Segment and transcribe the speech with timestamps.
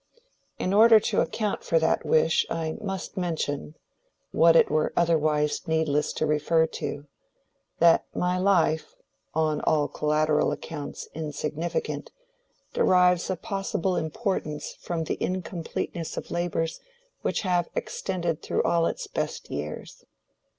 [0.57, 6.25] In order to account for that wish I must mention—what it were otherwise needless to
[6.25, 8.95] refer to—that my life,
[9.35, 12.11] on all collateral accounts insignificant,
[12.73, 16.79] derives a possible importance from the incompleteness of labors
[17.21, 20.03] which have extended through all its best years.